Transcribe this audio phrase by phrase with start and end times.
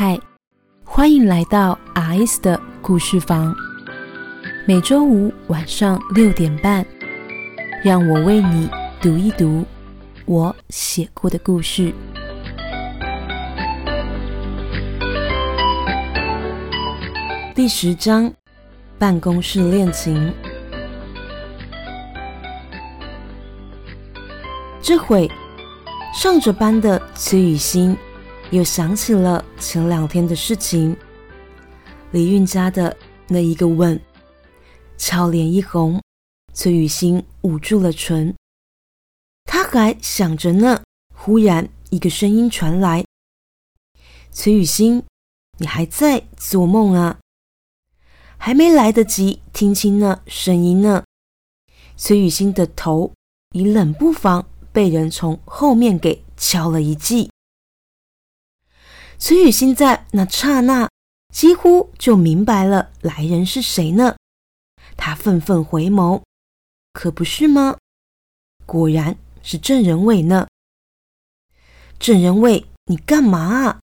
[0.00, 0.16] 嗨，
[0.84, 3.52] 欢迎来到 R.S 的故事房。
[4.64, 6.86] 每周五晚上六点半，
[7.82, 8.70] 让我为你
[9.02, 9.66] 读一读
[10.24, 11.92] 我写过的故事。
[17.52, 18.32] 第十章：
[19.00, 20.32] 办公室恋情。
[24.80, 25.28] 这会
[26.14, 27.96] 上着班的崔雨欣
[28.50, 30.96] 又想起了前两天的事情。
[32.12, 34.00] 李运家的那一个吻，
[34.96, 36.02] 俏脸一红，
[36.54, 38.34] 崔雨欣捂住了唇。
[39.44, 40.82] 他还想着呢，
[41.14, 43.04] 忽然一个声音传来
[44.32, 45.02] ：“崔雨欣，
[45.58, 47.18] 你还在做梦啊？”
[48.38, 51.04] 还没来得及听清那声音呢，
[51.96, 53.12] 崔雨欣的头
[53.52, 54.46] 已冷不防。
[54.70, 57.30] 被人从后面给敲了一记，
[59.18, 60.88] 崔雨欣在那刹那
[61.34, 64.16] 几乎就明白了来人是谁呢。
[64.96, 66.22] 他愤愤回眸，
[66.92, 67.76] 可不是吗？
[68.64, 70.46] 果然是郑仁伟呢。
[71.98, 73.80] 郑仁伟，你干嘛啊？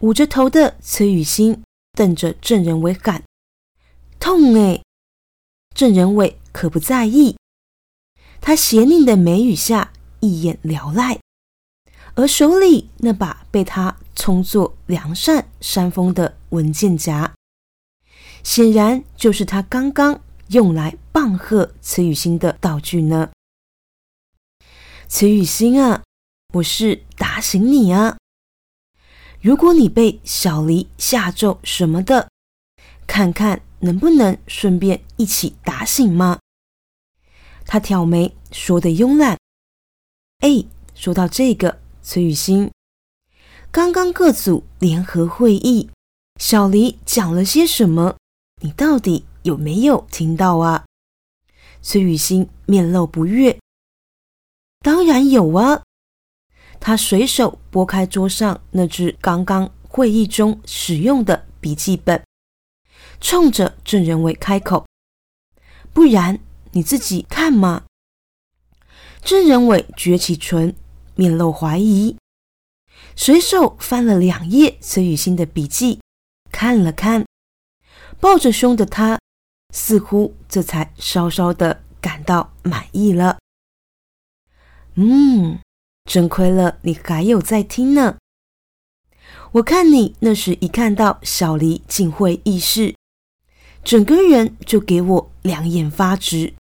[0.00, 3.22] 捂着头的崔雨欣瞪着郑仁伟喊
[4.20, 4.82] ：“痛哎！”
[5.74, 7.36] 郑仁伟可不在意，
[8.40, 9.92] 他邪佞的眉宇下。
[10.22, 11.18] 一眼撩赖，
[12.14, 17.34] 而手里那把被他充作良善山峰的文件夹，
[18.44, 23.30] 显然就是他刚刚用来棒喝崔雨欣的道具呢。
[25.08, 26.02] 崔雨欣啊，
[26.52, 28.18] 我是打醒你啊！
[29.40, 32.28] 如果你被小黎下咒什么的，
[33.06, 36.38] 看看能不能顺便一起打醒吗？
[37.64, 39.38] 他挑眉说的慵懒。
[40.40, 40.62] 哎，
[40.94, 42.70] 说到这个，崔雨欣，
[43.72, 45.90] 刚刚各组联合会议，
[46.40, 48.16] 小黎讲了些什么？
[48.62, 50.84] 你到底有没有听到啊？
[51.80, 53.56] 崔雨欣面露不悦。
[54.80, 55.82] 当然有啊，
[56.80, 62.24] 他随手拨开桌上那只刚刚会议中使用的笔记本，
[63.20, 64.84] 冲着郑仁伟开口
[65.94, 66.40] ：“不然
[66.72, 67.84] 你自己看嘛。”
[69.22, 70.74] 郑仁伟撅起唇，
[71.14, 72.16] 面露怀疑，
[73.22, 76.00] 随手翻了两页崔雨欣的笔记，
[76.50, 77.26] 看了看，
[78.18, 79.20] 抱着胸的他，
[79.74, 83.36] 似乎这才稍稍的感到满意了。
[84.94, 85.58] 嗯，
[86.06, 88.16] 真亏了你还有在听呢。
[89.52, 92.94] 我看你那时一看到小黎进会议室，
[93.84, 96.54] 整个人就给我两眼发直，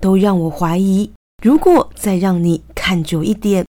[0.00, 1.12] 都让我怀疑。
[1.42, 3.66] 如果再让你看久一点，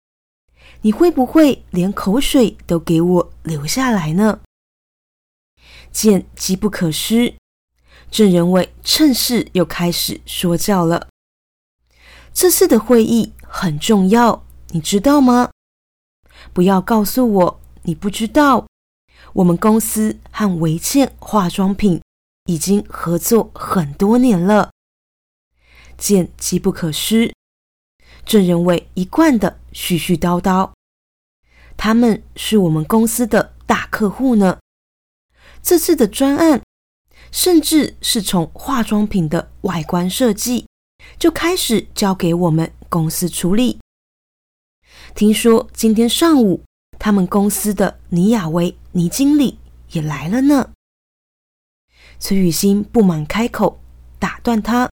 [0.84, 4.42] 你会不会连口水都给我留下来呢？
[5.92, 7.36] 见机不可失，
[8.12, 11.08] 郑仁伟趁势又开始说教了。
[12.34, 15.52] 这次的会议很重要，你知道吗？
[16.52, 18.68] 不要告诉我你不知道。
[19.34, 22.02] 我们公司和维倩化妆品
[22.46, 24.72] 已经合作很多年了。
[25.98, 27.34] 见机不可失。
[28.26, 30.72] 郑仁伟一贯的絮絮叨叨，
[31.78, 34.60] 他们是我们公司的大客户呢。
[35.62, 36.62] 这次的专案，
[37.32, 40.68] 甚至是从化妆品的外观设计
[41.18, 43.80] 就开始交给我们公司处理。
[45.16, 46.64] 听说今天上午，
[47.00, 49.60] 他们公司的倪亚薇倪经理
[49.92, 50.72] 也来了呢。
[52.20, 53.82] 崔雨欣不满开口
[54.20, 54.90] 打断他：“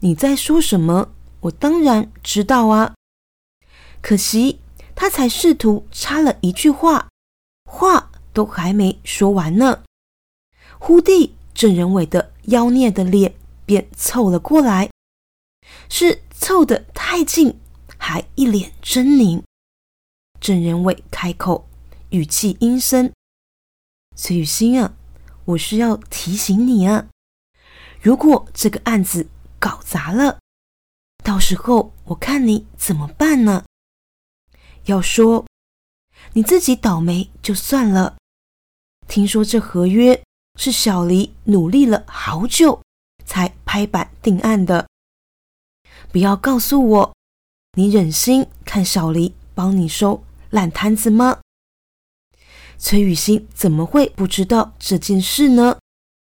[0.00, 1.12] 你在说什么？”
[1.44, 2.94] 我当然知道啊，
[4.00, 4.60] 可惜
[4.96, 7.08] 他才试图插了一句话，
[7.64, 9.82] 话都还没说完呢，
[10.78, 13.34] 忽地郑仁伟的妖孽的脸
[13.66, 14.90] 便凑了过来，
[15.88, 17.58] 是凑得太近，
[17.96, 19.42] 还一脸狰狞。
[20.40, 21.66] 郑仁伟开口，
[22.10, 23.12] 语气阴森
[24.14, 24.94] ：“崔雨欣啊，
[25.46, 27.08] 我是要提醒你啊，
[28.00, 30.38] 如果这个案子搞砸了。”
[31.24, 33.64] 到时候我看你怎么办呢？
[34.86, 35.44] 要说
[36.32, 38.16] 你自己倒霉就算了。
[39.06, 40.22] 听说这合约
[40.58, 42.82] 是小黎努力了好久
[43.24, 44.88] 才拍板定案的。
[46.10, 47.14] 不要告诉我，
[47.76, 51.40] 你忍心看小黎帮你收烂摊子吗？
[52.78, 55.78] 崔雨欣怎么会不知道这件事呢？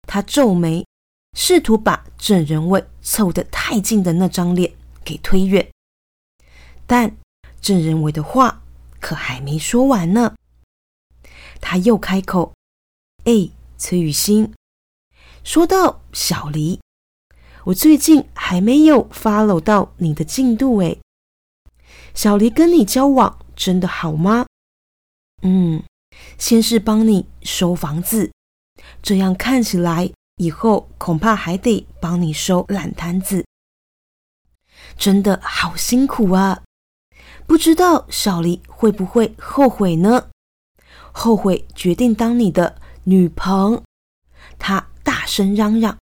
[0.06, 0.86] 他皱眉，
[1.36, 4.74] 试图把郑仁伟凑得太近的那张脸。
[5.04, 5.68] 给推远，
[6.86, 7.16] 但
[7.62, 8.60] 郑仁伟的话
[9.00, 10.34] 可还没说完呢。
[11.60, 12.52] 他又开口
[13.24, 14.52] ：“哎，崔雨欣，
[15.44, 16.80] 说到小黎，
[17.66, 20.96] 我最近还没有 follow 到你的进度哎。
[22.14, 24.46] 小黎跟你交往真的好吗？
[25.42, 25.84] 嗯，
[26.36, 28.32] 先是帮你收房子，
[29.00, 33.46] 这样看起来以后恐怕还得帮你收烂摊子，
[34.98, 36.62] 真的好辛苦啊！
[37.46, 40.28] 不知道小黎会不会后悔呢？”
[41.14, 43.82] 后悔决定当你的女朋，
[44.58, 45.98] 他大声嚷嚷，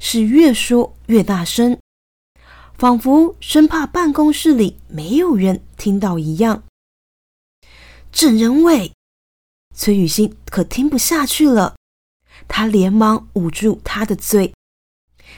[0.00, 1.78] 是越说越大声，
[2.76, 6.64] 仿佛生怕办公室里没有人听到一样。
[8.10, 8.92] 郑仁伟，
[9.76, 11.76] 崔雨欣可听不下去了，
[12.48, 14.52] 他连忙捂住他的嘴，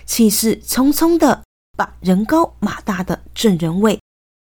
[0.06, 1.45] 气势匆匆的
[1.77, 4.00] 把人高马大的郑仁伟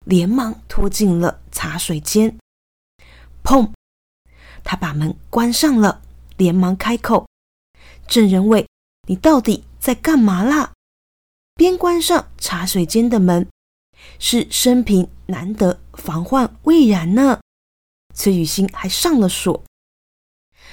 [0.08, 2.38] 连忙拖进了茶水间，
[3.44, 3.70] 砰。
[4.64, 6.02] 他把门关上了，
[6.38, 7.28] 连忙开口
[8.08, 8.66] ：“郑仁伟，
[9.08, 10.72] 你到底在干嘛啦？”
[11.56, 13.50] 边关上茶水间的门，
[14.18, 17.42] 是生平难得防患未然呢。
[18.14, 19.62] 崔雨欣还上了锁，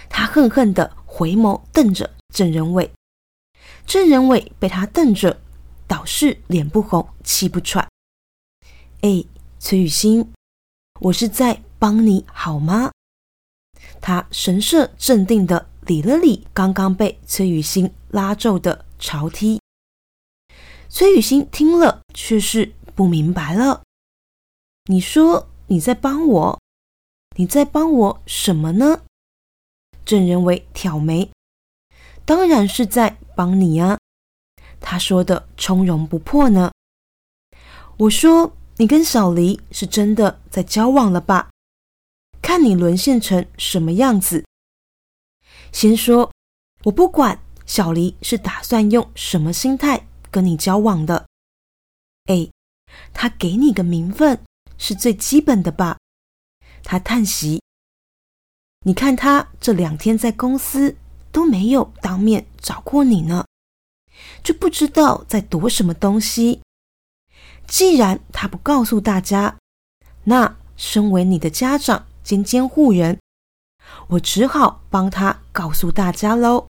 [0.08, 2.92] 他恨恨的回眸瞪着郑仁伟。
[3.84, 5.40] 郑仁伟被他瞪着，
[5.88, 7.88] 倒是脸不红气不喘。
[9.04, 9.22] 哎，
[9.58, 10.32] 崔雨欣，
[10.98, 12.90] 我是在帮你好吗？
[14.00, 19.60] 他神色镇定的理了理刚刚被崔雨欣拉皱的朝梯。
[20.88, 23.82] 崔雨欣听了，却是不明白了。
[24.86, 26.58] 你说你在帮我？
[27.36, 29.02] 你在帮我什么呢？
[30.06, 31.30] 郑仁伟挑眉，
[32.24, 33.98] 当然是在帮你啊。
[34.80, 36.72] 他说的从容不迫呢。
[37.98, 41.50] 我说你跟小黎是真的在交往了吧？
[42.42, 44.44] 看你沦陷成什么样子。
[45.70, 46.32] 先说，
[46.82, 51.26] 我不管小黎是打算用什么心态跟你交往的。
[52.24, 52.50] 哎，
[53.12, 54.40] 他给你个名分
[54.76, 55.98] 是最基本的吧？
[56.82, 57.62] 他叹息。
[58.86, 60.96] 你看他这两天在公司
[61.30, 63.46] 都没有当面找过你呢，
[64.42, 66.60] 就不知道在躲什么东西。
[67.66, 69.56] 既然他不告诉大家，
[70.24, 72.06] 那身为你的家长。
[72.24, 73.20] 兼监护人，
[74.08, 76.66] 我只好帮他告诉大家喽。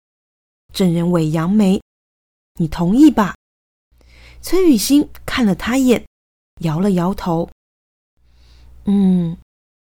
[0.75, 1.81] 证人韦杨梅，
[2.57, 3.35] 你同意吧？
[4.43, 6.05] 崔雨欣看了他眼，
[6.61, 7.49] 摇了摇头。
[8.85, 9.39] 嗯，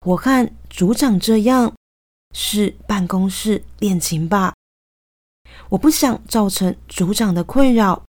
[0.05, 1.75] 我看组长这样
[2.35, 4.53] 是办公室恋情吧？
[5.71, 8.05] 我不想造成组长的困扰，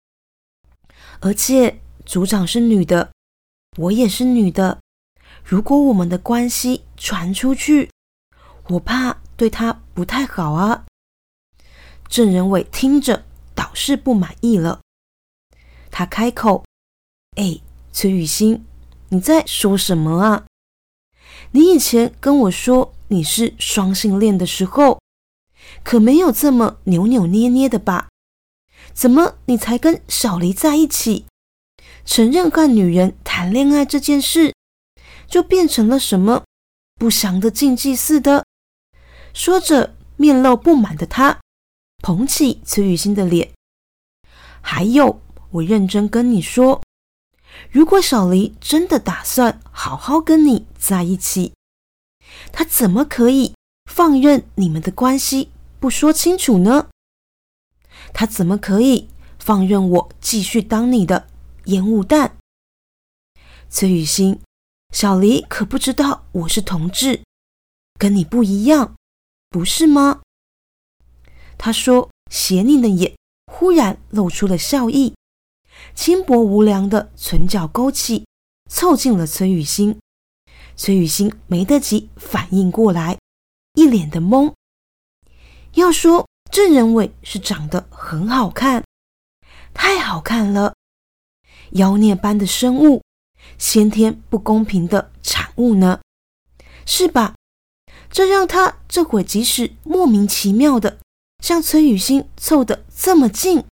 [1.21, 3.11] 而且组长是女的，
[3.75, 4.79] 我也是女的。
[5.43, 7.91] 如果我们的关系传出去，
[8.69, 10.85] 我怕对他不太好啊。
[12.07, 14.79] 郑仁伟听着倒是不满意了，
[15.91, 16.63] 他开口
[17.35, 17.59] ：“哎，
[17.91, 18.63] 崔雨欣，
[19.09, 20.45] 你在说什么啊？
[21.51, 25.01] 你以前跟我说你是双性恋的时候，
[25.83, 28.07] 可没有这么扭扭捏捏的吧？
[28.93, 31.25] 怎么你才跟小黎在一起，
[32.07, 34.55] 承认和女人谈恋爱这件事？”
[35.29, 36.45] 就变成了什么
[36.95, 38.45] 不祥的禁忌似的。
[39.33, 41.39] 说着，面露不满的他
[42.01, 43.51] 捧起崔雨欣的脸。
[44.61, 45.19] 还有，
[45.51, 46.81] 我认真跟你说，
[47.69, 51.53] 如果小黎真的打算好好跟你在一起，
[52.53, 53.53] 他怎么可以
[53.91, 55.49] 放任你们的关系
[55.79, 56.87] 不说清楚呢？
[58.13, 61.27] 他怎么可以放任我继续当你的
[61.67, 62.37] 烟雾弹？
[63.69, 64.39] 崔雨欣。
[64.93, 67.21] 小黎可不知道我是同志，
[67.99, 68.95] 跟你不一样，
[69.49, 70.21] 不是吗？
[71.57, 73.17] 他说，邪佞的眼
[73.51, 75.13] 忽然露出了笑意，
[75.93, 78.25] 轻薄无良的唇角勾起，
[78.69, 79.99] 凑近了崔雨欣。
[80.77, 83.19] 崔雨欣没得及反应过来，
[83.73, 84.53] 一脸的懵。
[85.73, 88.85] 要说郑仁伟是长得很好看，
[89.73, 90.76] 太好看了，
[91.77, 93.01] 妖孽般的生物。
[93.57, 96.01] 先天不公平的产物呢，
[96.85, 97.33] 是吧？
[98.09, 100.99] 这让他这会即使莫名其妙的
[101.41, 103.65] 向崔雨欣凑得这么近，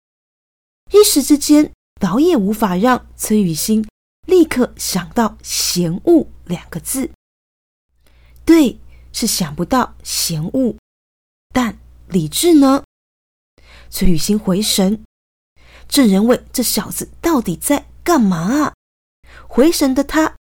[0.90, 3.86] 一时之间倒也无法让崔雨欣
[4.26, 7.10] 立刻想到“嫌恶”两个字。
[8.44, 8.78] 对，
[9.12, 10.76] 是想不到“嫌恶”，
[11.52, 11.78] 但
[12.08, 12.84] 理智呢？
[13.90, 15.02] 崔雨欣回神，
[15.88, 18.74] 郑仁伟这小子到底在干嘛啊？
[19.46, 20.36] 回神的他，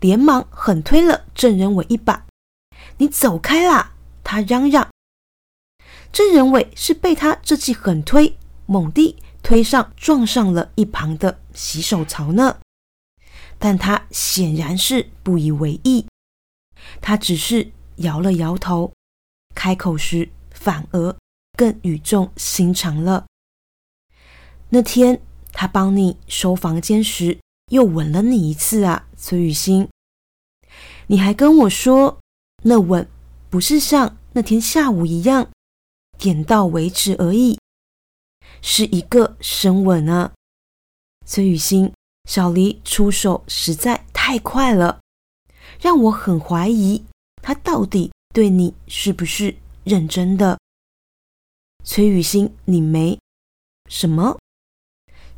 [0.00, 2.26] 连忙狠推了郑仁伟一把
[2.98, 3.92] ：“你走开啦！”
[4.24, 4.90] 他嚷嚷
[6.12, 12.58] ：“郑仁伟是被他这记狠推，猛地推上撞上了一旁的洗手槽呢。
[13.58, 16.06] 但他显然是不以为意，
[17.00, 18.92] 他只是摇了摇头，
[19.54, 21.16] 开口时反而
[21.56, 23.26] 更语重心长了。
[24.70, 25.20] 那天
[25.54, 27.38] 他帮你收房间时，
[27.70, 29.88] 又吻了你一次啊，崔雨欣。
[31.06, 32.18] 你还跟我说，
[32.64, 33.08] 那吻
[33.48, 35.48] 不是像那天下午一样，
[36.18, 37.58] 点到为止而已，
[38.60, 40.34] 是一个深吻啊，
[41.24, 41.90] 崔雨欣。
[42.26, 44.98] 小黎出手实在太快了，
[45.78, 47.04] 让我很怀疑
[47.42, 50.58] 他到底对你是不是认真的。
[51.84, 53.18] 崔雨欣，你没
[53.90, 54.38] 什么？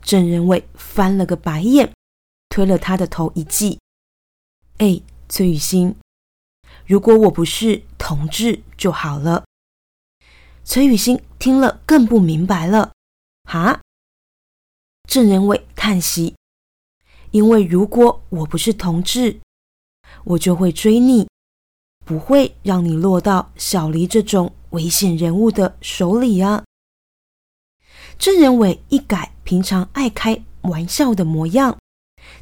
[0.07, 1.93] 郑仁伟翻了个白眼，
[2.49, 3.81] 推了他的头一记。
[4.79, 5.97] 哎，崔雨欣，
[6.87, 9.45] 如果我不是同志就好了。
[10.63, 12.93] 崔雨欣听了更不明白了。
[13.51, 13.81] 哈？
[15.09, 16.37] 郑仁伟叹息。
[17.33, 19.41] 因为如果我不是同志，
[20.23, 21.29] 我就会追你，
[22.05, 26.63] 不会让你落到小黎这种危险人物的手里啊。
[28.19, 31.79] 郑仁伟一改平常爱开玩笑的模样，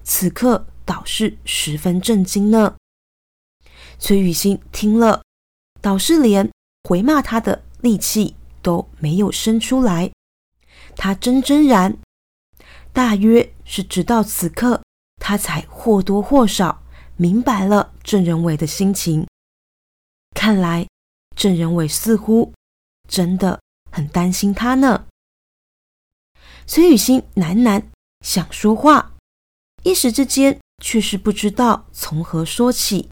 [0.03, 2.77] 此刻倒是十分震惊呢。
[3.99, 5.23] 崔雨欣听了，
[5.81, 6.51] 倒是连
[6.89, 10.11] 回骂他的力气都没有生出来。
[10.97, 11.99] 他真真然，
[12.93, 14.81] 大约是直到此刻。
[15.21, 16.83] 他才或多或少
[17.17, 19.27] 明白了郑仁伟的心情。
[20.35, 20.87] 看来
[21.35, 22.53] 郑仁伟似乎
[23.09, 23.59] 真的
[23.91, 25.07] 很担心他呢。
[26.67, 27.83] 崔雨欣喃喃
[28.25, 29.13] 想说话，
[29.83, 33.11] 一时之间却是不知道从何说起。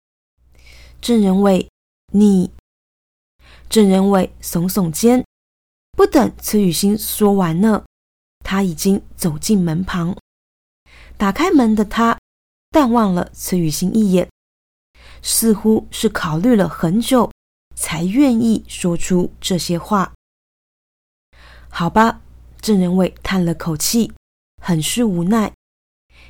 [1.02, 1.68] 郑仁伟，
[2.12, 2.50] 你……
[3.68, 5.22] 郑仁伟耸耸肩，
[5.92, 7.84] 不等崔雨欣说完呢，
[8.42, 10.16] 他已经走进门旁。
[11.18, 12.18] 打开门的他
[12.70, 14.30] 淡望了崔雨欣一眼，
[15.20, 17.30] 似乎是考虑了很久，
[17.76, 20.14] 才愿意说出这些话。
[21.68, 22.21] 好吧，
[22.62, 24.10] 郑仁伟叹了口气，
[24.62, 25.52] 很是无奈，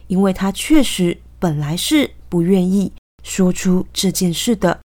[0.08, 4.80] 因为他确实本来是不愿意说出这件事的。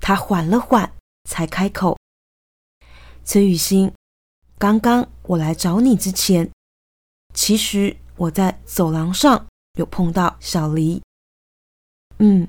[0.00, 0.92] 他缓了缓，
[1.30, 1.96] 才开口
[3.24, 3.90] ：“崔雨欣，
[4.58, 6.50] 刚刚我来找你之前，
[7.32, 11.02] 其实……”我在走廊上有碰到小黎，
[12.18, 12.46] 嗯，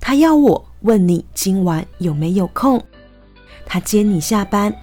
[0.00, 2.82] 他要我问你今晚有没有空，
[3.66, 4.74] 他接你下班，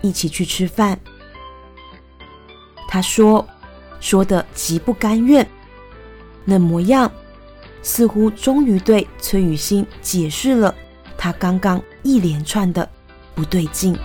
[0.00, 1.00] 一起去吃饭。
[2.88, 3.46] 他说
[4.00, 5.46] 说的极不甘愿，
[6.44, 7.10] 那模样
[7.82, 10.74] 似乎终于对崔雨欣解释了
[11.16, 12.88] 他刚刚一连串的
[13.34, 13.96] 不对劲。